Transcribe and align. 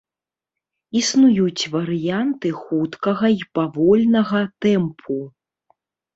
Існуюць 1.01 1.69
варыянты 1.75 2.47
хуткага 2.63 3.27
і 3.39 3.47
павольнага 3.61 4.39
тэмпу. 4.67 5.21